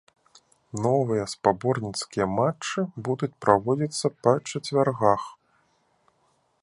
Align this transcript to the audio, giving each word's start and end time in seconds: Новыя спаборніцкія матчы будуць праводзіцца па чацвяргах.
Новыя 0.85 1.25
спаборніцкія 1.33 2.25
матчы 2.39 2.85
будуць 3.09 3.31
праводзіцца 3.45 4.07
па 4.29 4.35
чацвяргах. 4.49 5.21